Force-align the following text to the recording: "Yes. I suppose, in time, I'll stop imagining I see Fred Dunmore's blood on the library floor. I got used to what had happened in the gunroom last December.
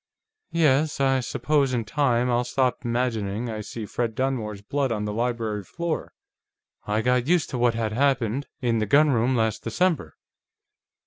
"Yes. 0.49 0.99
I 0.99 1.19
suppose, 1.19 1.75
in 1.75 1.85
time, 1.85 2.27
I'll 2.27 2.43
stop 2.43 2.83
imagining 2.83 3.51
I 3.51 3.61
see 3.61 3.85
Fred 3.85 4.15
Dunmore's 4.15 4.63
blood 4.63 4.91
on 4.91 5.05
the 5.05 5.13
library 5.13 5.63
floor. 5.63 6.11
I 6.87 7.03
got 7.03 7.27
used 7.27 7.51
to 7.51 7.59
what 7.59 7.75
had 7.75 7.91
happened 7.91 8.47
in 8.61 8.79
the 8.79 8.87
gunroom 8.87 9.35
last 9.35 9.63
December. 9.63 10.15